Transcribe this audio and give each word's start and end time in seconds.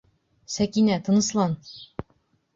Сәкинә, 0.53 0.95
тыныслан! 1.09 1.55